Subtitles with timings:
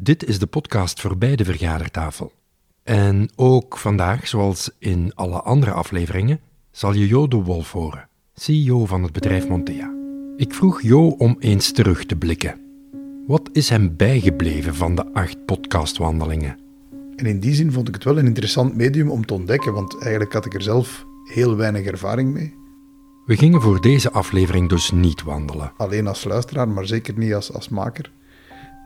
[0.00, 2.32] Dit is de podcast voorbij de vergadertafel.
[2.82, 8.86] En ook vandaag, zoals in alle andere afleveringen, zal je Jo de Wolf horen, CEO
[8.86, 9.94] van het bedrijf Montea.
[10.36, 12.60] Ik vroeg Jo om eens terug te blikken.
[13.26, 16.58] Wat is hem bijgebleven van de acht podcastwandelingen?
[17.16, 20.00] En in die zin vond ik het wel een interessant medium om te ontdekken, want
[20.00, 22.54] eigenlijk had ik er zelf heel weinig ervaring mee.
[23.26, 25.72] We gingen voor deze aflevering dus niet wandelen.
[25.76, 28.12] Alleen als luisteraar, maar zeker niet als, als maker.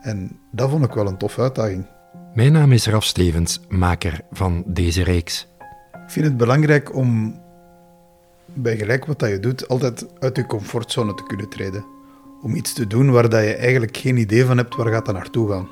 [0.01, 1.85] En dat vond ik wel een toffe uitdaging.
[2.33, 5.47] Mijn naam is Raf Stevens, maker van deze reeks.
[5.91, 7.39] Ik vind het belangrijk om
[8.45, 11.85] bij gelijk wat dat je doet, altijd uit je comfortzone te kunnen treden.
[12.41, 15.15] Om iets te doen waar dat je eigenlijk geen idee van hebt waar gaat dat
[15.15, 15.67] naartoe gaan.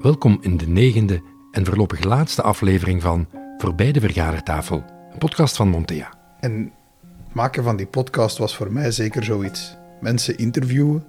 [0.00, 3.26] Welkom in de negende en voorlopig laatste aflevering van
[3.58, 6.12] Voorbij de Vergadertafel, een podcast van Montea.
[6.40, 9.76] En het maken van die podcast was voor mij zeker zoiets.
[10.00, 11.04] Mensen interviewen,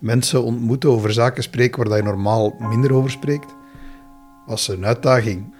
[0.00, 3.54] mensen ontmoeten, over zaken spreken waar je normaal minder over spreekt,
[4.46, 5.54] was een uitdaging.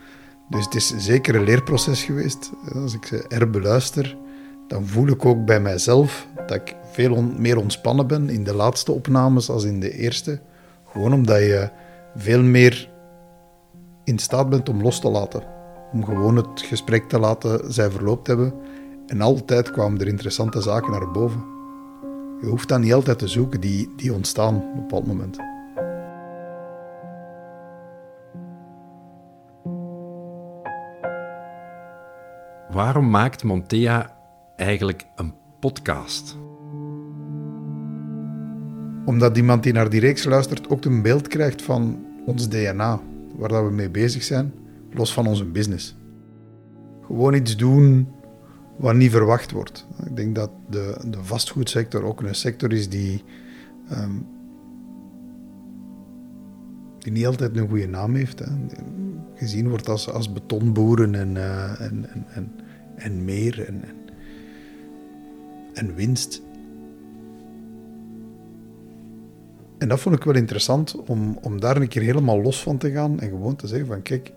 [0.48, 2.50] Dus het is zeker een leerproces geweest.
[2.74, 4.16] Als ik ze herbeluister,
[4.68, 8.92] dan voel ik ook bij mijzelf dat ik veel meer ontspannen ben in de laatste
[8.92, 10.40] opnames als in de eerste.
[10.93, 11.70] Gewoon omdat je
[12.16, 12.90] veel meer
[14.04, 15.43] in staat bent om los te laten.
[15.93, 18.54] Om gewoon het gesprek te laten zij verloopt hebben.
[19.06, 21.59] En altijd kwamen er interessante zaken naar boven.
[22.41, 25.38] Je hoeft dat niet altijd te zoeken, die, die ontstaan op een bepaald moment.
[32.71, 34.16] Waarom maakt Montea
[34.57, 36.37] eigenlijk een podcast?
[39.05, 43.01] Omdat iemand die naar die reeks luistert ook een beeld krijgt van ons DNA,
[43.37, 44.52] waar dat we mee bezig zijn,
[44.93, 45.96] los van onze business.
[47.07, 48.09] Gewoon iets doen
[48.80, 49.86] wat niet verwacht wordt.
[50.06, 53.24] Ik denk dat de, de vastgoedsector ook een sector is die,
[53.88, 54.12] ehm,
[56.98, 58.38] die niet altijd een goede naam heeft.
[58.38, 58.46] Hè.
[59.34, 62.52] Gezien wordt als, als betonboeren en, eh, en, en, en,
[62.95, 63.96] en meer en, en,
[65.75, 66.43] en winst.
[69.78, 72.91] En dat vond ik wel interessant om, om daar een keer helemaal los van te
[72.91, 74.32] gaan en gewoon te zeggen van kijk,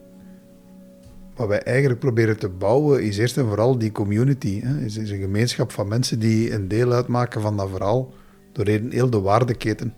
[1.36, 4.62] wat wij eigenlijk proberen te bouwen is eerst en vooral die community.
[4.62, 4.80] Hè?
[4.80, 8.14] Is, een gemeenschap van mensen die een deel uitmaken van dat verhaal
[8.52, 9.94] door heel, heel de waardeketen.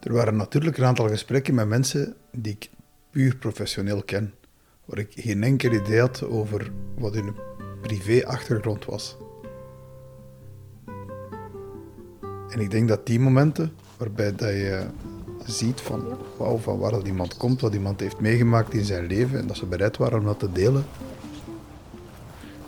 [0.00, 2.70] Er waren natuurlijk een aantal gesprekken met mensen die ik
[3.10, 4.34] puur professioneel ken,
[4.84, 7.34] waar ik geen enkel idee had over wat hun
[7.80, 9.16] privé-achtergrond was.
[12.48, 14.86] En ik denk dat die momenten waarbij dat je
[15.52, 16.04] ziet van,
[16.36, 19.56] wauw, van waar dat iemand komt, wat iemand heeft meegemaakt in zijn leven en dat
[19.56, 20.84] ze bereid waren om dat te delen,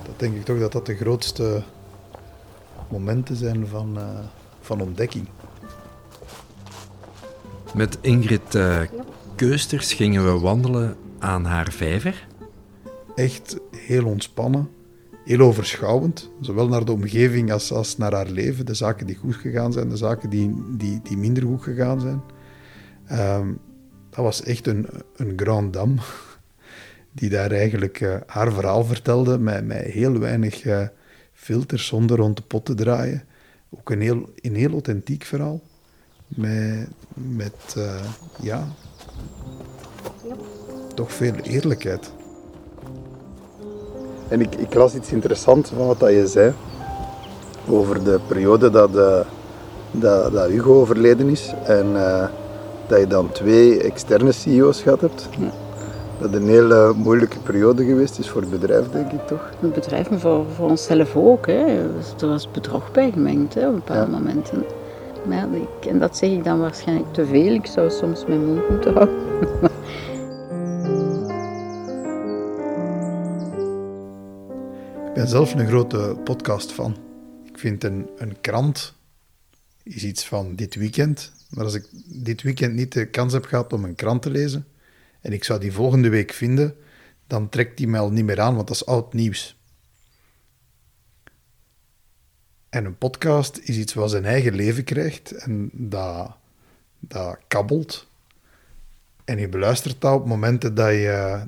[0.02, 1.62] dat denk ik toch dat dat de grootste
[2.88, 4.18] momenten zijn van, uh,
[4.60, 5.28] van ontdekking.
[7.74, 8.80] Met Ingrid uh,
[9.34, 12.26] Keusters gingen we wandelen aan haar vijver.
[13.14, 14.68] Echt heel ontspannen,
[15.24, 18.66] heel overschouwend, zowel naar de omgeving als, als naar haar leven.
[18.66, 22.20] De zaken die goed gegaan zijn, de zaken die, die, die minder goed gegaan zijn.
[23.12, 23.60] Um,
[24.10, 25.97] dat was echt een, een grand dame,
[27.19, 30.87] die daar eigenlijk uh, haar verhaal vertelde met, met heel weinig uh,
[31.32, 33.25] filters, zonder rond de pot te draaien.
[33.71, 35.60] Ook een heel, een heel authentiek verhaal,
[36.26, 38.04] met, met uh,
[38.41, 38.69] ja,
[40.94, 42.12] toch veel eerlijkheid.
[44.28, 46.53] En ik, ik las iets interessants van wat dat je zei
[47.69, 48.92] over de periode dat,
[49.91, 51.97] dat, dat Hugo overleden is en
[52.91, 55.28] dat je dan twee externe CEO's gehad hebt.
[55.39, 55.51] Ja.
[56.21, 59.51] Dat een hele moeilijke periode geweest is voor het bedrijf, denk ik toch?
[59.61, 61.47] Het bedrijf, maar voor, voor onszelf ook.
[61.47, 61.65] Hè.
[62.21, 64.19] Er was bedrog bij gemengd hè, op bepaalde ja.
[64.19, 64.65] momenten.
[65.27, 67.53] Maar ja, ik, en dat zeg ik dan waarschijnlijk te veel.
[67.53, 69.19] Ik zou soms mijn mond moeten houden.
[75.07, 76.97] ik ben zelf een grote podcast fan.
[77.45, 78.95] Ik vind een, een krant
[79.95, 81.33] is iets van dit weekend.
[81.51, 84.67] Maar als ik dit weekend niet de kans heb gehad om een krant te lezen
[85.21, 86.77] en ik zou die volgende week vinden,
[87.27, 89.59] dan trekt die mij al niet meer aan, want dat is oud nieuws.
[92.69, 96.36] En een podcast is iets wat zijn eigen leven krijgt en dat,
[96.98, 98.09] dat kabbelt.
[99.25, 101.43] En je beluistert dat op momenten dat, je,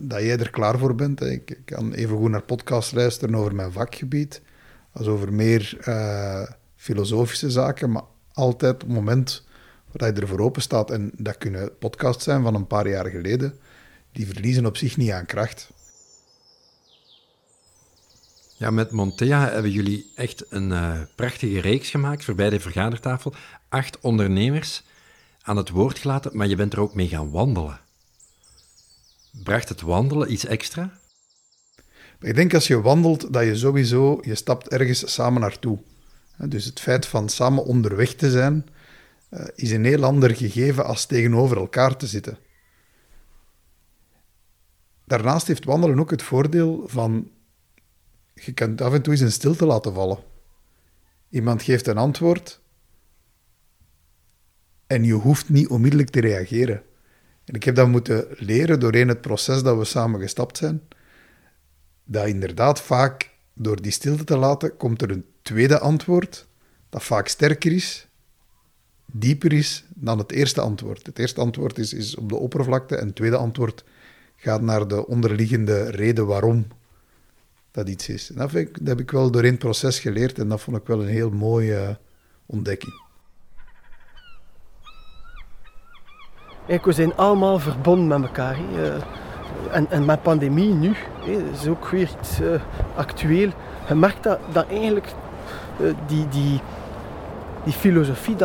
[0.00, 1.20] dat jij er klaar voor bent.
[1.20, 4.42] Ik kan even goed naar podcasts luisteren over mijn vakgebied,
[4.92, 6.42] als over meer uh,
[6.82, 8.02] filosofische zaken, maar
[8.32, 9.44] altijd op het moment
[9.92, 10.90] waar je ervoor open staat.
[10.90, 13.58] En dat kunnen podcasts zijn van een paar jaar geleden.
[14.12, 15.70] Die verliezen op zich niet aan kracht.
[18.56, 23.34] Ja, met Montea hebben jullie echt een uh, prachtige reeks gemaakt voorbij de vergadertafel.
[23.68, 24.82] Acht ondernemers
[25.42, 27.80] aan het woord gelaten, maar je bent er ook mee gaan wandelen.
[29.42, 30.98] Bracht het wandelen iets extra?
[32.20, 35.78] Ik denk als je wandelt, dat je sowieso, je stapt ergens samen naartoe.
[36.36, 38.66] Dus het feit van samen onderweg te zijn,
[39.28, 42.38] eh, is een heel ander gegeven als tegenover elkaar te zitten.
[45.04, 47.30] Daarnaast heeft wandelen ook het voordeel van,
[48.34, 50.18] je kunt af en toe eens een stilte laten vallen.
[51.28, 52.60] Iemand geeft een antwoord
[54.86, 56.82] en je hoeft niet onmiddellijk te reageren.
[57.44, 60.82] En ik heb dat moeten leren doorheen het proces dat we samen gestapt zijn.
[62.04, 66.46] Dat inderdaad vaak door die stilte te laten, komt er een tweede antwoord
[66.88, 68.08] dat vaak sterker is,
[69.06, 71.06] dieper is dan het eerste antwoord.
[71.06, 73.84] Het eerste antwoord is, is op de oppervlakte en het tweede antwoord
[74.36, 76.66] gaat naar de onderliggende reden waarom
[77.70, 78.30] dat iets is.
[78.30, 78.52] En dat,
[78.84, 81.98] heb ik wel doorheen het proces geleerd en dat vond ik wel een heel mooie
[82.46, 83.00] ontdekking.
[86.66, 88.56] we zijn allemaal verbonden met elkaar.
[88.58, 89.21] Hè.
[89.72, 90.92] En, en met pandemie nu,
[91.24, 92.60] hè, is ook weer iets uh,
[92.96, 93.50] actueel.
[93.88, 94.22] Je merkt
[94.52, 95.06] dat, eigenlijk
[95.80, 96.60] uh, die, die,
[97.64, 98.36] die filosofie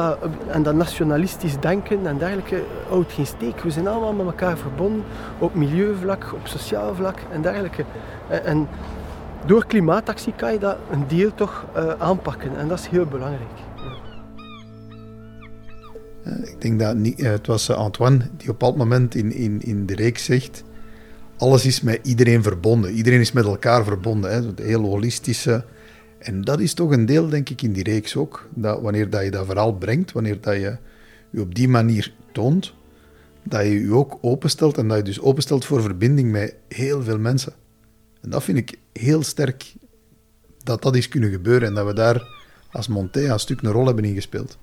[0.47, 3.61] en dat nationalistisch denken en dergelijke houdt geen steek.
[3.61, 5.03] We zijn allemaal met elkaar verbonden
[5.39, 7.83] op milieuvlak, op sociaal vlak en dergelijke.
[8.43, 8.67] En,
[9.45, 11.65] door klimaatactie kan je dat een deel toch
[11.97, 13.49] aanpakken en dat is heel belangrijk.
[16.43, 19.95] Ik denk dat het was Antoine die op een bepaald moment in, in, in de
[19.95, 20.63] reeks zegt:
[21.37, 22.93] alles is met iedereen verbonden.
[22.93, 24.31] Iedereen is met elkaar verbonden.
[24.31, 24.47] Hè.
[24.47, 25.65] Het heel holistische.
[26.19, 28.49] En dat is toch een deel, denk ik, in die reeks ook.
[28.53, 30.77] Dat wanneer dat je dat verhaal brengt, wanneer dat je
[31.29, 32.73] je op die manier toont,
[33.43, 37.19] dat je je ook openstelt en dat je dus openstelt voor verbinding met heel veel
[37.19, 37.53] mensen.
[38.21, 39.73] En dat vind ik heel sterk
[40.63, 42.27] dat dat is kunnen gebeuren en dat we daar
[42.71, 44.57] als Montea een stuk een rol hebben ingespeeld.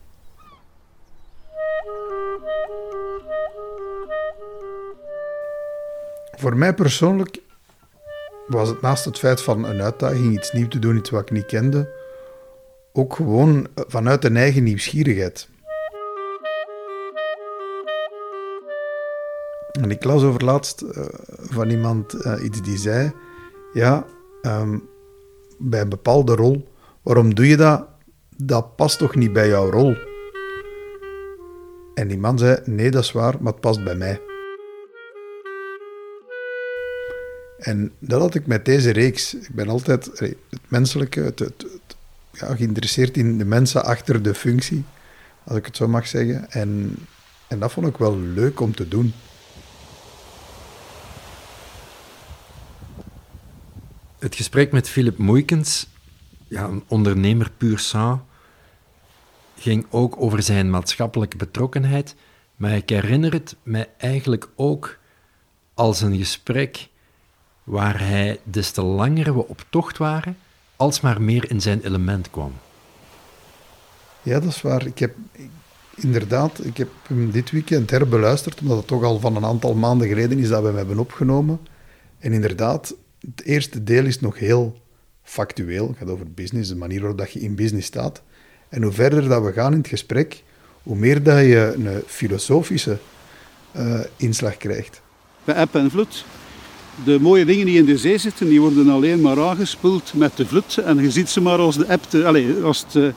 [6.37, 7.39] Voor mij persoonlijk
[8.47, 11.31] was het naast het feit van een uitdaging, iets nieuws te doen, iets wat ik
[11.31, 11.89] niet kende,
[12.93, 15.49] ook gewoon vanuit een eigen nieuwsgierigheid.
[19.81, 23.13] En ik las over laatst uh, van iemand uh, iets die zei:
[23.73, 24.07] Ja,
[24.43, 24.89] um,
[25.59, 26.69] bij een bepaalde rol,
[27.03, 27.89] waarom doe je dat?
[28.37, 29.97] Dat past toch niet bij jouw rol?
[31.95, 34.21] En die man zei: Nee, dat is waar, maar het past bij mij.
[37.65, 39.35] En dat had ik met deze reeks.
[39.35, 40.37] Ik ben altijd het
[40.69, 41.67] menselijke, het,
[42.33, 44.85] ja, geïnteresseerd in de mensen achter de functie,
[45.45, 46.51] als ik het zo mag zeggen.
[46.51, 46.97] En,
[47.49, 49.13] en dat vond ik wel leuk om te doen.
[54.19, 55.87] Het gesprek met Philip Moeikens,
[56.49, 58.21] ja, een ondernemer puur sang,
[59.59, 62.15] ging ook over zijn maatschappelijke betrokkenheid.
[62.57, 64.99] Maar ik herinner het mij eigenlijk ook
[65.75, 66.89] als een gesprek
[67.65, 70.37] waar hij des te langer we op tocht waren,
[70.77, 72.53] alsmaar meer in zijn element kwam.
[74.23, 74.87] Ja, dat is waar.
[74.87, 75.15] Ik heb
[75.95, 80.09] inderdaad, ik heb hem dit weekend herbeluisterd, omdat het toch al van een aantal maanden
[80.09, 81.61] geleden is dat we hem hebben opgenomen.
[82.19, 84.81] En inderdaad, het eerste deel is nog heel
[85.23, 85.89] factueel.
[85.89, 88.23] Het gaat over business, de manier waarop je in business staat.
[88.69, 90.43] En hoe verder dat we gaan in het gesprek,
[90.83, 92.99] hoe meer dat je een filosofische
[93.77, 95.01] uh, inslag krijgt.
[95.45, 96.25] Bij app en vloed
[97.05, 100.47] de mooie dingen die in de zee zitten, die worden alleen maar aangespoeld met de
[100.47, 100.79] vloed.
[100.79, 103.13] En je ziet ze maar als de, app allez, als het, eh,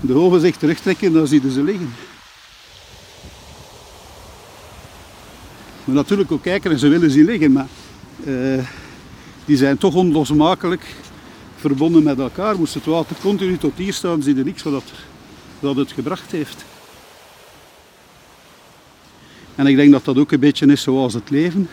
[0.00, 1.94] de golven zich terugtrekken, dan zie ze liggen.
[5.84, 7.66] We natuurlijk ook kijken en ze willen zien liggen, maar
[8.24, 8.62] uh,
[9.44, 10.94] die zijn toch onlosmakelijk
[11.56, 12.58] verbonden met elkaar.
[12.58, 14.92] Moest het water continu tot hier staan, zie je niks wat,
[15.60, 16.64] dat het gebracht heeft.
[19.54, 21.68] En ik denk dat dat ook een beetje is zoals het leven.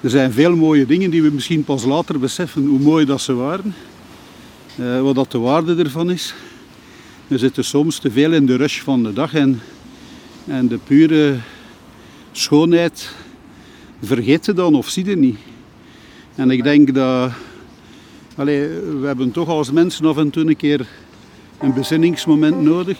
[0.00, 3.34] Er zijn veel mooie dingen die we misschien pas later beseffen hoe mooi dat ze
[3.34, 3.74] waren.
[4.80, 6.34] Uh, wat dat de waarde ervan is.
[7.26, 9.60] We zitten soms te veel in de rush van de dag en,
[10.46, 11.36] en de pure
[12.32, 13.14] schoonheid
[14.02, 15.38] vergeet je dan of zie je niet.
[16.34, 17.32] En ik denk dat
[18.36, 18.68] allee,
[19.00, 20.86] we hebben toch als mensen af en toe een keer
[21.60, 22.98] een bezinningsmoment nodig.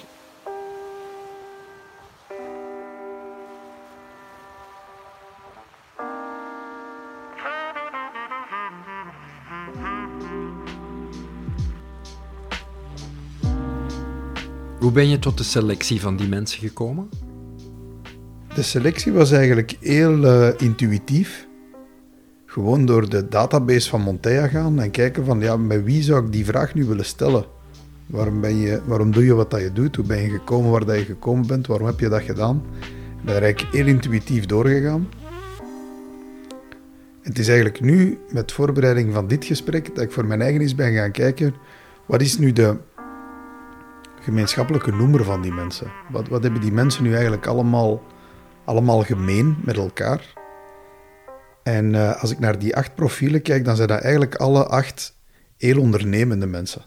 [14.89, 17.09] Hoe ben je tot de selectie van die mensen gekomen?
[18.55, 21.47] De selectie was eigenlijk heel uh, intuïtief.
[22.47, 26.33] Gewoon door de database van Montea gaan en kijken van ja, met wie zou ik
[26.33, 27.45] die vraag nu willen stellen?
[28.07, 29.97] Waarom, ben je, waarom doe je wat dat je doet?
[29.97, 31.67] Hoe ben je gekomen waar dat je gekomen bent?
[31.67, 32.63] Waarom heb je dat gedaan?
[33.19, 35.09] Ik ben eigenlijk heel intuïtief doorgegaan.
[37.23, 40.75] Het is eigenlijk nu, met voorbereiding van dit gesprek, dat ik voor mijn eigen eens
[40.75, 41.55] ben gaan kijken,
[42.07, 42.77] wat is nu de
[44.29, 45.93] gemeenschappelijke noemer van die mensen?
[46.11, 48.03] Wat, wat hebben die mensen nu eigenlijk allemaal,
[48.65, 50.33] allemaal gemeen met elkaar?
[51.63, 55.15] En uh, als ik naar die acht profielen kijk, dan zijn dat eigenlijk alle acht
[55.57, 56.83] heel ondernemende mensen.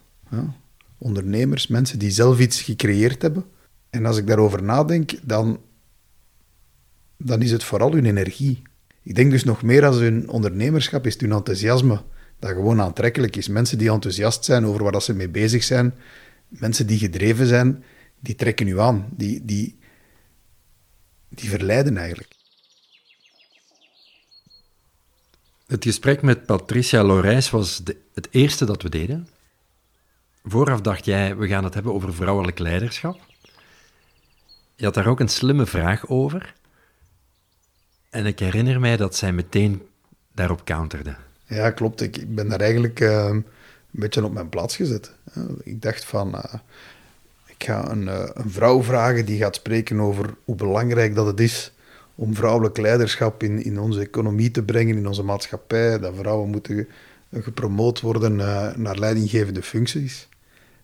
[0.97, 3.45] Ondernemers, mensen die zelf iets gecreëerd hebben.
[3.89, 5.59] En als ik daarover nadenk, dan,
[7.17, 8.61] dan is het vooral hun energie.
[9.03, 12.01] Ik denk dus nog meer als hun ondernemerschap is hun enthousiasme.
[12.39, 13.47] Dat gewoon aantrekkelijk is.
[13.47, 15.93] Mensen die enthousiast zijn over waar ze mee bezig zijn,
[16.59, 17.83] mensen die gedreven zijn,
[18.19, 19.07] die trekken u aan.
[19.11, 19.79] Die, die,
[21.29, 22.35] die verleiden eigenlijk.
[25.67, 29.27] Het gesprek met Patricia Lorijs was de, het eerste dat we deden.
[30.43, 33.19] Vooraf dacht jij, we gaan het hebben over vrouwelijk leiderschap.
[34.75, 36.53] Je had daar ook een slimme vraag over.
[38.09, 39.81] En ik herinner mij dat zij meteen
[40.31, 41.15] daarop counterde.
[41.45, 42.01] Ja, klopt.
[42.01, 43.45] Ik, ben daar eigenlijk uh, een
[43.91, 45.15] beetje op mijn plaats gezet.
[45.63, 46.53] Ik dacht van, uh,
[47.45, 51.39] ik ga een, uh, een, vrouw vragen die gaat spreken over hoe belangrijk dat het
[51.39, 51.73] is
[52.15, 55.99] om vrouwelijk leiderschap in, in onze economie te brengen, in onze maatschappij.
[55.99, 56.87] Dat vrouwen moeten
[57.33, 58.35] gepromoot worden
[58.81, 60.29] naar leidinggevende functies.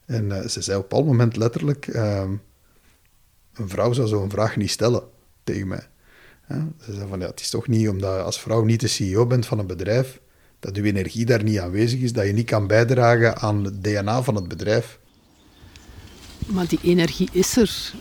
[0.06, 2.32] En ze zei op een moment letterlijk, ehm,
[3.54, 5.04] een vrouw zou zo'n vraag niet stellen
[5.44, 5.88] tegen mij.
[6.48, 9.46] Ze zeggen van ja, het is toch niet omdat als vrouw niet de CEO bent
[9.46, 10.20] van een bedrijf,
[10.60, 14.24] dat uw energie daar niet aanwezig is, dat je niet kan bijdragen aan het DNA
[14.24, 15.00] van het bedrijf.
[16.46, 17.94] Maar die energie is er,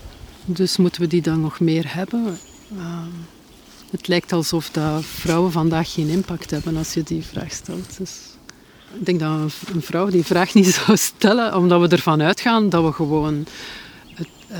[0.45, 2.37] dus moeten we die dan nog meer hebben?
[2.73, 3.03] Uh,
[3.91, 7.97] het lijkt alsof dat vrouwen vandaag geen impact hebben als je die vraag stelt.
[7.97, 8.11] Dus
[8.99, 9.29] ik denk dat
[9.73, 13.45] een vrouw die vraag niet zou stellen, omdat we ervan uitgaan dat we gewoon
[14.13, 14.57] het, uh,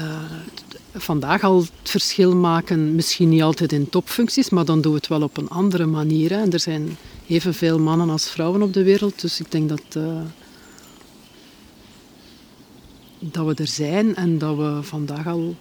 [0.96, 2.96] vandaag al het verschil maken.
[2.96, 6.32] Misschien niet altijd in topfuncties, maar dan doen we het wel op een andere manier.
[6.32, 6.98] En er zijn
[7.28, 10.22] evenveel mannen als vrouwen op de wereld, dus ik denk dat, uh,
[13.20, 15.56] dat we er zijn en dat we vandaag al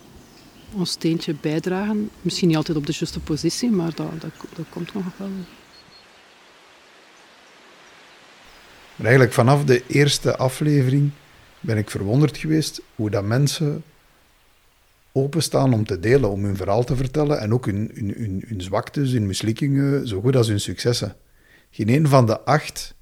[0.73, 2.11] ons steentje bijdragen.
[2.23, 5.31] Misschien niet altijd op de juiste positie, maar dat, dat, dat komt nog wel.
[8.97, 11.11] Maar eigenlijk vanaf de eerste aflevering
[11.61, 13.85] ben ik verwonderd geweest hoe dat mensen
[15.13, 18.61] openstaan om te delen, om hun verhaal te vertellen en ook hun, hun, hun, hun
[18.61, 21.17] zwaktes, hun mislukkingen, zo goed als hun successen.
[21.77, 22.95] Geen een van de acht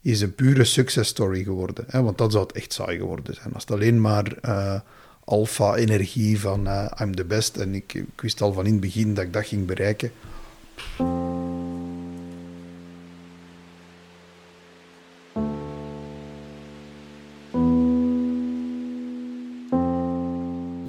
[0.00, 3.54] is een pure success story geworden, hè, want dat zou het echt saai geworden zijn.
[3.54, 4.80] Als het alleen maar uh,
[5.24, 9.24] alpha-energie van uh, I'm the best en ik, wist al van in het begin dat
[9.24, 10.12] ik dat ging bereiken.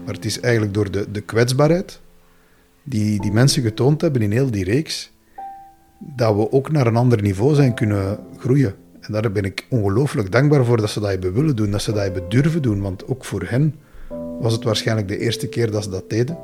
[0.05, 2.01] het is eigenlijk door de, de kwetsbaarheid
[2.83, 5.11] die die mensen getoond hebben in heel die reeks,
[6.13, 8.75] dat we ook naar een ander niveau zijn kunnen groeien.
[8.99, 11.91] En daar ben ik ongelooflijk dankbaar voor dat ze dat hebben willen doen, dat ze
[11.91, 13.75] dat hebben durven doen, want ook voor hen
[14.39, 16.37] was het waarschijnlijk de eerste keer dat ze dat deden.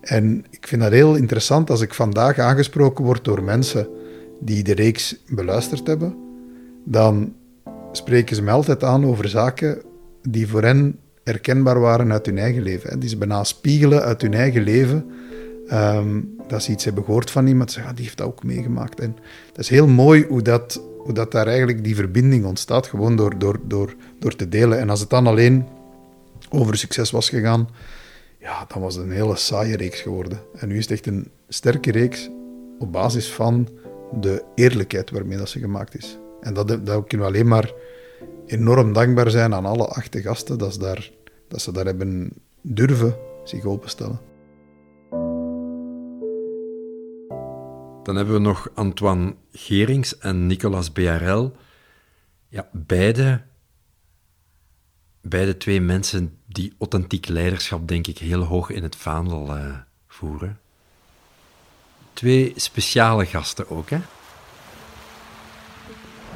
[0.00, 3.88] En ik vind dat heel interessant als ik vandaag aangesproken word door mensen
[4.40, 6.14] die de reeks beluisterd hebben,
[6.84, 7.34] dan
[7.92, 9.82] spreken ze mij altijd aan over zaken
[10.22, 13.00] die voor hen herkenbaar waren uit hun eigen leven.
[13.00, 15.10] Die ze bijna spiegelen uit hun eigen leven.
[15.72, 19.00] Um, dat ze iets hebben gehoord van iemand, zeggen, ah, die heeft dat ook meegemaakt.
[19.00, 19.16] En
[19.48, 23.38] dat is heel mooi hoe dat, hoe dat daar eigenlijk die verbinding ontstaat, gewoon door,
[23.38, 24.78] door, door, door te delen.
[24.78, 25.66] En als het dan alleen
[26.48, 27.68] over succes was gegaan,
[28.38, 30.40] ja, dan was het een hele saaie reeks geworden.
[30.54, 32.30] En nu is het echt een sterke reeks
[32.78, 33.68] op basis van
[34.20, 36.18] de eerlijkheid waarmee dat ze gemaakt is.
[36.40, 37.72] En dat, dat kunnen we alleen maar
[38.46, 41.10] enorm dankbaar zijn aan alle acht gasten dat ze daar,
[41.48, 44.29] dat ze daar hebben durven zich openstellen.
[48.02, 51.52] Dan hebben we nog Antoine Gerings en Nicolas BRL.
[52.48, 53.40] Ja, beide,
[55.20, 59.76] beide twee mensen die authentiek leiderschap, denk ik, heel hoog in het vaandel uh,
[60.06, 60.58] voeren.
[62.12, 63.98] Twee speciale gasten ook, hè?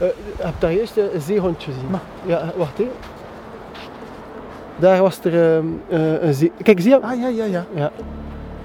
[0.03, 1.91] Uh, heb daar juist een zeehondje gezien?
[1.91, 2.03] Maar.
[2.27, 2.93] Ja, wacht even.
[4.77, 6.53] Daar was er uh, een zee...
[6.63, 7.01] Kijk, zie je?
[7.01, 7.67] Ah, ja, ja, ja.
[7.75, 7.93] ja.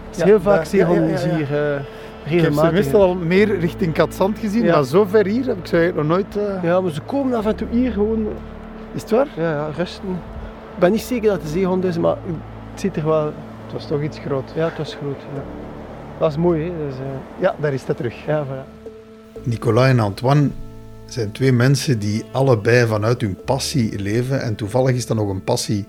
[0.08, 1.82] Het is heel vaak zeehonden ja, ja, hier uh,
[2.26, 5.66] Ik heb ze meestal al meer richting Katzand gezien, maar zo ver hier heb ik
[5.66, 6.38] ze nog nooit...
[6.38, 6.64] Uh...
[6.64, 8.28] Ja, maar ze komen af en toe hier gewoon...
[8.94, 9.28] Is het waar?
[9.36, 10.10] Ja, ja, rusten.
[10.74, 12.18] Ik ben niet zeker dat het een zeehond is, maar
[12.72, 13.26] het ziet er wel...
[13.26, 14.52] Het was toch iets groot.
[14.56, 15.22] Ja, het was groot.
[15.34, 15.44] Ja.
[16.20, 16.72] Dat is mooi, hè.
[16.88, 16.96] Dus,
[17.40, 18.26] ja, daar is dat terug.
[18.26, 18.80] Ja, voilà.
[19.44, 20.50] Nicolas en Antoine
[21.06, 24.42] zijn twee mensen die allebei vanuit hun passie leven.
[24.42, 25.88] En toevallig is dat nog een passie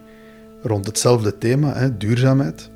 [0.62, 2.70] rond hetzelfde thema, hè, duurzaamheid.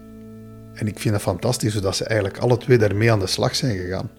[0.74, 3.76] En ik vind het fantastisch dat ze eigenlijk alle twee daarmee aan de slag zijn
[3.76, 4.10] gegaan.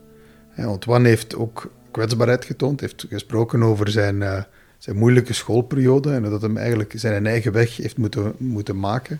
[0.55, 4.41] Want Wan heeft ook kwetsbaarheid getoond, heeft gesproken over zijn, uh,
[4.77, 9.19] zijn moeilijke schoolperiode en dat hem eigenlijk zijn eigen weg heeft moeten, moeten maken.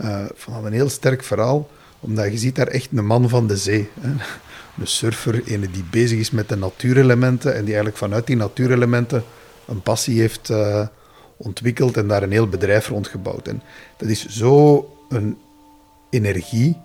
[0.00, 1.68] Uh, van een heel sterk verhaal,
[2.00, 3.88] omdat je ziet daar echt een man van de zee.
[4.02, 9.24] Een surfer, een die bezig is met de natuurelementen en die eigenlijk vanuit die natuurelementen
[9.66, 10.86] een passie heeft uh,
[11.36, 13.48] ontwikkeld en daar een heel bedrijf rond gebouwd.
[13.48, 13.62] En
[13.96, 15.38] dat is zo een
[16.12, 16.80] energie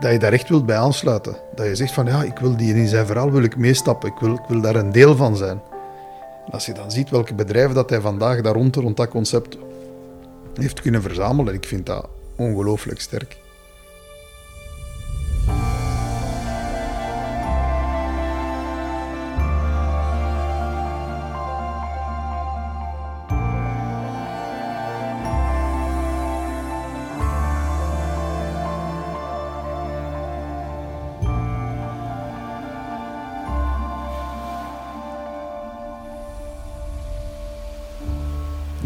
[0.00, 1.36] dat je daar echt wilt bij aansluiten.
[1.54, 4.18] Dat je zegt van ja, ik wil die in zijn verhaal wil ik meestappen, ik
[4.18, 5.60] wil, ik wil daar een deel van zijn.
[6.46, 9.56] En als je dan ziet welke bedrijven dat hij vandaag daar rond, rond dat concept
[10.54, 13.36] heeft kunnen verzamelen, ik vind dat ongelooflijk sterk.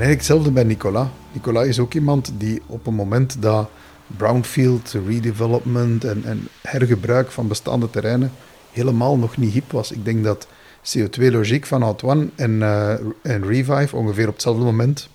[0.07, 1.09] Eigenlijk hetzelfde bij Nicolas.
[1.33, 3.69] Nicolas is ook iemand die op een moment dat
[4.17, 8.33] brownfield, redevelopment en, en hergebruik van bestaande terreinen
[8.73, 9.93] helemaal nog niet hip was.
[9.93, 10.47] Ik denk dat
[10.83, 12.91] CO2-logiek van Antoine en, uh,
[13.23, 15.09] en Revive ongeveer op hetzelfde moment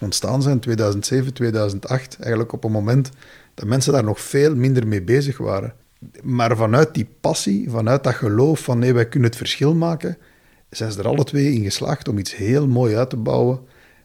[0.00, 2.16] ontstaan zijn, 2007, 2008.
[2.20, 3.10] Eigenlijk op een moment
[3.54, 5.74] dat mensen daar nog veel minder mee bezig waren.
[6.22, 10.18] Maar vanuit die passie, vanuit dat geloof van nee, wij kunnen het verschil maken,
[10.70, 13.60] zijn ze er alle twee in geslaagd om iets heel mooi uit te bouwen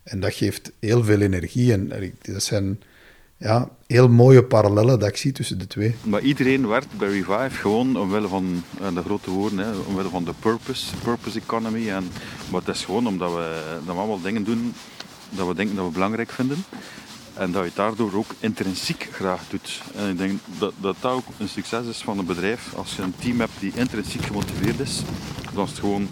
[0.05, 1.73] en dat geeft heel veel energie.
[1.73, 2.81] En dat zijn
[3.37, 5.95] ja, heel mooie parallellen dat ik zie tussen de twee.
[6.03, 10.33] Maar iedereen werkt bij Revive gewoon omwille van de grote woorden, hè, omwille van de
[10.39, 11.89] purpose, purpose economy.
[11.89, 12.07] En,
[12.51, 14.73] maar het is gewoon omdat we, dat allemaal dingen doen
[15.29, 16.63] dat we denken dat we belangrijk vinden.
[17.33, 19.81] En dat je het daardoor ook intrinsiek graag doet.
[19.95, 22.73] En ik denk dat, dat dat ook een succes is van een bedrijf.
[22.75, 25.01] Als je een team hebt die intrinsiek gemotiveerd is,
[25.53, 26.09] dan is het gewoon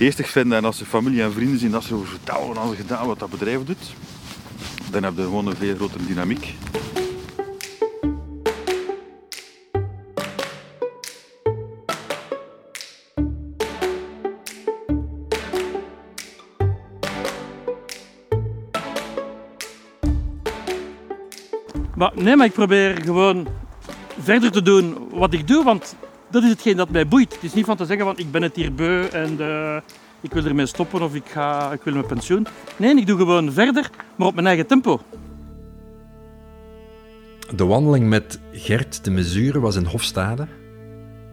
[0.00, 3.06] geestig vinden en als ze familie en vrienden zien dat ze over vertellen en gedaan
[3.06, 3.94] wat dat bedrijf doet,
[4.90, 6.54] dan heb je gewoon een veel grotere dynamiek.
[21.94, 23.48] Maar, nee, maar ik probeer gewoon
[24.18, 25.96] verder te doen wat ik doe, want
[26.30, 27.34] dat is hetgeen dat mij boeit.
[27.34, 29.76] Het is niet van te zeggen van ik ben het hier beu en uh,
[30.20, 32.46] ik wil ermee stoppen of ik, ga, ik wil mijn pensioen.
[32.76, 35.00] Nee, ik doe gewoon verder, maar op mijn eigen tempo.
[37.54, 40.46] De wandeling met Gert de Mesure was in Hofstade.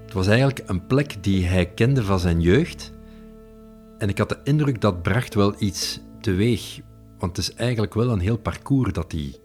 [0.03, 2.93] Het was eigenlijk een plek die hij kende van zijn jeugd.
[3.97, 6.79] En ik had de indruk dat bracht wel iets teweeg.
[7.19, 9.35] Want het is eigenlijk wel een heel parcours dat hij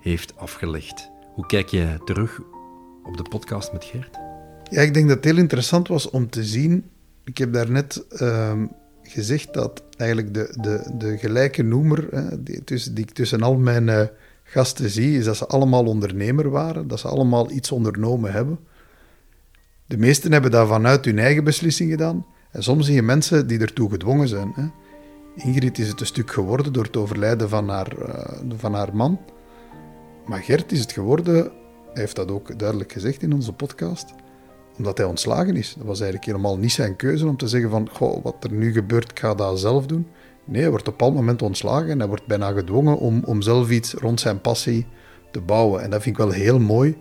[0.00, 1.10] heeft afgelegd.
[1.34, 2.40] Hoe kijk je terug
[3.04, 4.29] op de podcast met Gert?
[4.70, 6.90] Ja, ik denk dat het heel interessant was om te zien.
[7.24, 8.62] Ik heb daarnet uh,
[9.02, 12.08] gezegd dat eigenlijk de, de, de gelijke noemer
[12.44, 14.02] die, tussen, die ik tussen al mijn uh,
[14.42, 18.58] gasten zie, is dat ze allemaal ondernemer waren, dat ze allemaal iets ondernomen hebben.
[19.86, 22.26] De meesten hebben dat vanuit hun eigen beslissing gedaan.
[22.50, 24.52] En soms zie je mensen die ertoe gedwongen zijn.
[24.54, 24.68] Hè.
[25.34, 29.20] Ingrid is het een stuk geworden door het overlijden van haar, uh, van haar man.
[30.26, 31.52] Maar Gert is het geworden, hij
[32.02, 34.14] heeft dat ook duidelijk gezegd in onze podcast,
[34.76, 35.74] omdat hij ontslagen is.
[35.74, 38.72] Dat was eigenlijk helemaal niet zijn keuze om te zeggen van, goh, wat er nu
[38.72, 40.06] gebeurt, ik ga dat zelf doen.
[40.44, 43.70] Nee, hij wordt op een moment ontslagen en hij wordt bijna gedwongen om, om zelf
[43.70, 44.86] iets rond zijn passie
[45.30, 45.82] te bouwen.
[45.82, 46.96] En dat vind ik wel heel mooi,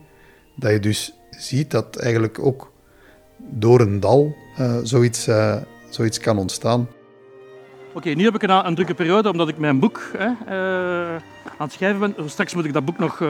[0.56, 2.72] dat je dus ziet dat eigenlijk ook
[3.38, 5.56] door een dal uh, zoiets, uh,
[5.90, 6.88] zoiets kan ontstaan.
[7.94, 11.16] Oké, nu heb ik een, drukke periode omdat ik mijn boek hè, uh,
[11.58, 12.30] aan het schrijven ben.
[12.30, 13.24] Straks moet ik dat boek nog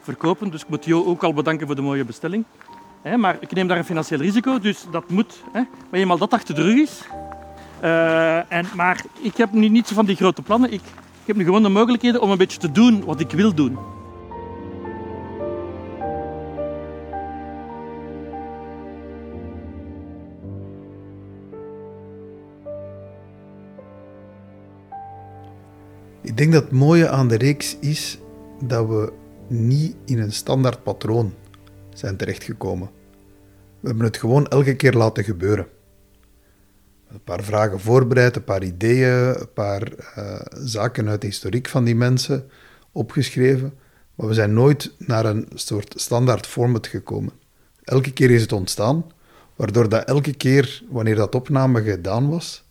[0.00, 2.44] verkopen, dus ik moet Jo ook al bedanken voor de mooie bestelling.
[3.02, 5.42] Hè, maar ik neem daar een financieel risico, dus dat moet.
[5.52, 5.60] Hè,
[5.90, 7.02] maar eenmaal dat achter de rug is.
[7.82, 10.72] Uh, en, maar ik heb nu niet zo van die grote plannen.
[10.72, 10.80] Ik,
[11.20, 13.78] ik heb nu gewoon de mogelijkheden om een beetje te doen wat ik wil doen.
[26.20, 28.18] Ik denk dat het mooie aan de reeks is
[28.60, 29.12] dat we
[29.48, 31.32] niet in een standaard patroon
[31.94, 32.90] zijn terechtgekomen.
[33.80, 35.66] We hebben het gewoon elke keer laten gebeuren.
[37.08, 41.84] Een paar vragen voorbereid, een paar ideeën, een paar uh, zaken uit de historiek van
[41.84, 42.50] die mensen
[42.92, 43.72] opgeschreven.
[44.14, 47.32] Maar we zijn nooit naar een soort standaard format gekomen.
[47.82, 49.04] Elke keer is het ontstaan,
[49.56, 52.64] waardoor dat elke keer, wanneer dat opname gedaan was,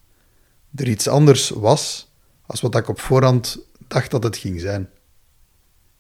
[0.76, 2.12] er iets anders was
[2.46, 4.90] als wat ik op voorhand dacht dat het ging zijn.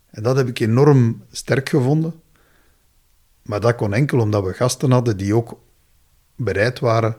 [0.10, 2.14] En dat heb ik enorm sterk gevonden.
[3.44, 5.60] Maar dat kon enkel omdat we gasten hadden die ook
[6.36, 7.16] bereid waren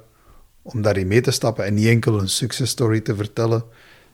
[0.63, 3.65] om daarin mee te stappen en niet enkel een successtory te vertellen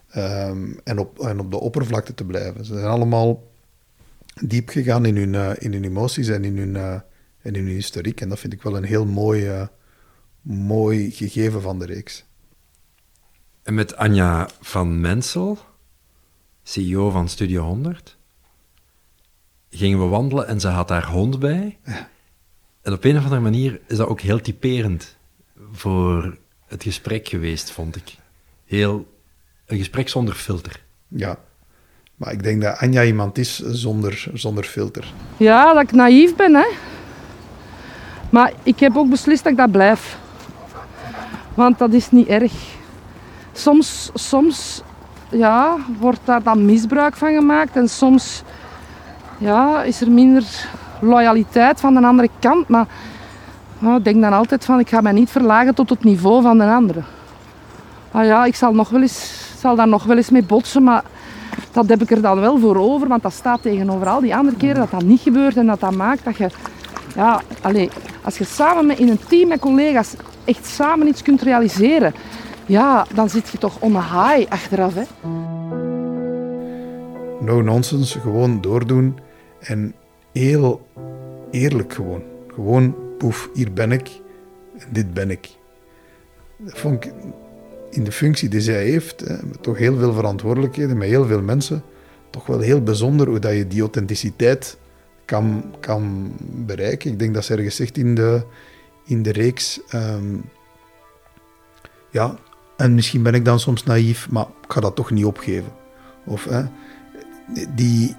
[0.09, 2.65] ehm, en, op, en op de oppervlakte te blijven.
[2.65, 3.47] Ze zijn allemaal
[4.41, 6.77] diep gegaan in hun, eh, in hun emoties en in hun,
[7.43, 8.21] en in hun historiek.
[8.21, 9.67] En dat vind ik wel een heel mooi, uh,
[10.43, 12.25] mooi gegeven van de reeks.
[13.63, 15.59] En met Anja van Mensel,
[16.63, 18.18] CEO van Studio 100,
[19.71, 21.79] gingen we wandelen en ze had haar hond bij.
[21.85, 22.09] Ja.
[22.83, 25.17] En op een of andere manier is dat ook heel typerend
[25.73, 28.17] voor het gesprek geweest, vond ik.
[28.65, 29.07] Heel,
[29.67, 30.83] een gesprek zonder filter.
[31.09, 31.39] Ja,
[32.15, 35.13] maar ik denk dat Anja iemand is zonder, zonder filter.
[35.37, 36.67] Ja, dat ik naïef ben, hè.
[38.31, 40.19] Maar ik heb ook beslist dat ik dat blijf.
[41.55, 42.53] Want dat is niet erg.
[43.53, 44.83] Soms, soms
[45.31, 48.43] ja, wordt daar dan misbruik van gemaakt en soms
[49.39, 50.69] ja, is er minder
[51.01, 52.69] loyaliteit van de andere kant.
[52.69, 52.87] Maar
[53.79, 56.59] nou, ik denk dan altijd van, ik ga mij niet verlagen tot het niveau van
[56.59, 57.01] de andere.
[58.11, 61.03] Ah ja, ik zal, nog wel eens, zal daar nog wel eens mee botsen, maar
[61.73, 64.57] dat heb ik er dan wel voor over, want dat staat tegenover al die andere
[64.57, 66.49] keren dat dat niet gebeurt en dat dat maakt dat je,
[67.15, 67.89] ja, allez,
[68.25, 72.15] als je samen met, in een team met collega's echt samen iets kunt realiseren,
[72.67, 74.95] ja, dan zit je toch on high achteraf.
[74.95, 75.03] Hè.
[77.41, 79.19] No nonsense, gewoon doordoen
[79.61, 79.95] en
[80.33, 80.87] heel
[81.51, 82.23] eerlijk gewoon.
[82.55, 84.21] Gewoon, poef, hier ben ik
[84.79, 85.49] en dit ben ik.
[86.57, 87.13] Dat vond ik
[87.91, 91.83] in de functie die zij heeft, met toch heel veel verantwoordelijkheden, met heel veel mensen,
[92.31, 94.79] toch wel heel bijzonder hoe dat je die authenticiteit
[95.25, 97.11] kan, kan bereiken.
[97.11, 98.43] Ik denk dat ze ergens zegt in de,
[99.05, 100.37] in de reeks, ehm,
[102.11, 102.39] ja,
[102.77, 105.73] en misschien ben ik dan soms naïef, maar ik ga dat toch niet opgeven.
[106.25, 106.63] Of hè,
[107.75, 108.17] die,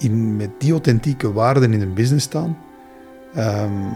[0.00, 2.58] in, met die authentieke waarden in een business staan,
[3.34, 3.88] ehm,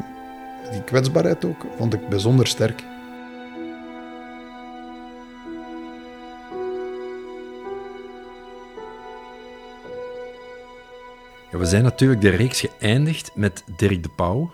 [0.71, 2.85] die kwetsbaarheid ook, vond ik bijzonder sterk.
[11.55, 14.51] Ja, we zijn natuurlijk de reeks geëindigd met Dirk de Pauw.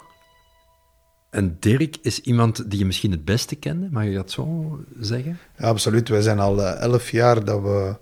[1.30, 5.38] En Dirk is iemand die je misschien het beste kende, mag je dat zo zeggen?
[5.58, 6.08] Ja, absoluut.
[6.08, 7.96] Wij zijn al uh, elf jaar dat we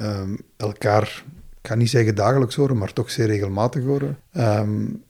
[0.00, 1.24] um, elkaar,
[1.62, 4.18] ik ga niet zeggen dagelijks horen, maar toch zeer regelmatig horen.
[4.36, 5.02] Um,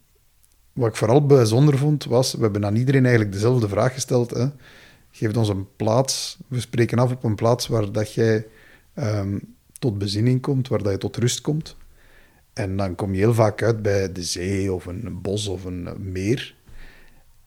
[0.73, 4.29] wat ik vooral bijzonder vond, was, we hebben aan iedereen eigenlijk dezelfde vraag gesteld.
[4.29, 4.45] Hè.
[5.11, 8.47] Geef ons een plaats, we spreken af op een plaats waar dat jij
[8.95, 11.75] um, tot bezinning komt, waar dat je tot rust komt.
[12.53, 15.89] En dan kom je heel vaak uit bij de zee of een bos of een
[15.97, 16.55] meer.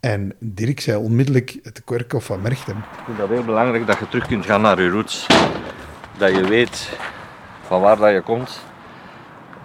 [0.01, 2.77] En Dirk zei onmiddellijk het kerkhof van Merchtem.
[2.77, 5.27] Ik vind dat heel belangrijk dat je terug kunt gaan naar je roots.
[6.19, 6.91] Dat je weet
[7.63, 8.61] van waar dat je komt,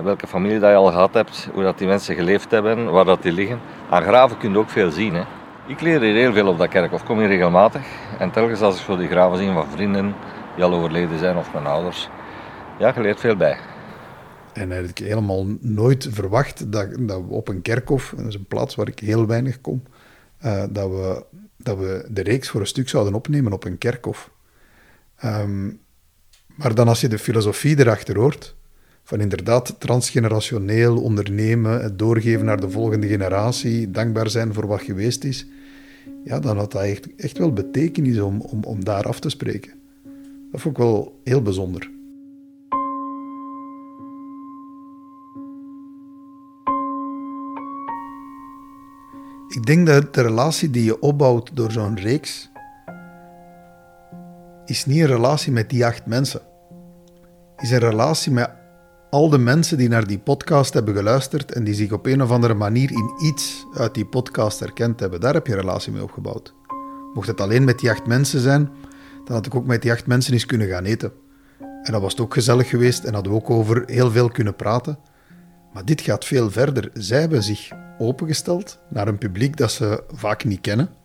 [0.04, 3.22] welke familie dat je al gehad hebt, hoe dat die mensen geleefd hebben, waar dat
[3.22, 3.60] die liggen.
[3.90, 5.14] Aan graven kun je ook veel zien.
[5.14, 5.24] Hè.
[5.68, 7.82] Ik leer hier heel veel op dat kerkhof, kom hier regelmatig.
[8.20, 10.16] En telkens als ik zo die graven zie van vrienden
[10.56, 12.10] die al overleden zijn of mijn ouders,
[12.80, 13.58] ja, je leert veel bij.
[14.54, 18.46] En heb ik helemaal nooit verwacht dat, dat we op een kerkhof, dat is een
[18.46, 19.84] plaats waar ik heel weinig kom,
[20.46, 21.26] uh, dat, we,
[21.58, 24.32] dat we de reeks voor een stuk zouden opnemen op een kerkhof.
[25.26, 25.80] Um,
[26.56, 28.56] maar dan als je de filosofie erachter hoort,
[29.04, 35.24] van inderdaad transgenerationeel ondernemen, het doorgeven naar de volgende generatie, dankbaar zijn voor wat geweest
[35.24, 35.48] is,
[36.24, 39.72] ja, dan had dat echt, echt wel betekenis om, om, om daar af te spreken.
[40.52, 41.90] Dat vond ik wel heel bijzonder.
[49.48, 52.50] Ik denk dat de relatie die je opbouwt door zo'n reeks,
[54.66, 56.42] is niet een relatie met die acht mensen.
[57.58, 58.61] Is een relatie met
[59.12, 62.32] al de mensen die naar die podcast hebben geluisterd en die zich op een of
[62.32, 65.20] andere manier in iets uit die podcast herkend hebben.
[65.20, 66.54] Daar heb je een relatie mee opgebouwd.
[67.14, 68.70] Mocht het alleen met die acht mensen zijn,
[69.26, 71.12] dan had ik ook met die acht mensen eens kunnen gaan eten.
[71.60, 74.56] En dat was het ook gezellig geweest en hadden we ook over heel veel kunnen
[74.56, 75.00] praten.
[75.74, 76.90] Maar dit gaat veel verder.
[76.94, 81.01] Zij hebben zich opengesteld naar een publiek dat ze vaak niet kennen.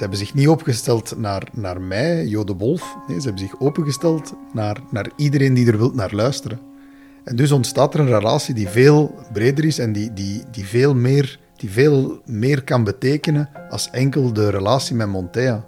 [0.00, 2.96] Ze hebben zich niet opengesteld naar, naar mij, Jode Wolf.
[3.06, 6.60] Nee, ze hebben zich opengesteld naar, naar iedereen die er wilt naar luisteren.
[7.24, 10.94] En dus ontstaat er een relatie die veel breder is en die, die, die, veel,
[10.94, 15.64] meer, die veel meer kan betekenen als enkel de relatie met Montea.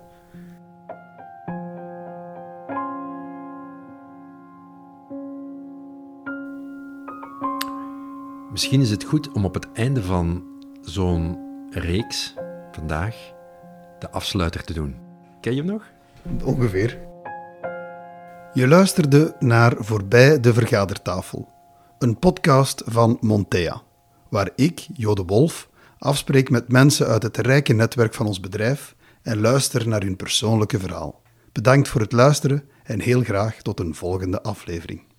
[8.51, 10.43] Misschien is het goed om op het einde van
[10.81, 11.39] zo'n
[11.71, 12.35] reeks
[12.71, 13.41] vandaag
[14.11, 14.95] afsluiter te doen.
[15.41, 15.85] Ken je hem nog?
[16.45, 16.99] Ongeveer.
[18.53, 21.49] Je luisterde naar Voorbij de Vergadertafel,
[21.99, 23.83] een podcast van Montea,
[24.29, 29.41] waar ik, Jode Wolf, afspreek met mensen uit het rijke netwerk van ons bedrijf en
[29.41, 31.21] luister naar hun persoonlijke verhaal.
[31.53, 35.12] Bedankt voor het luisteren en heel graag tot een volgende aflevering.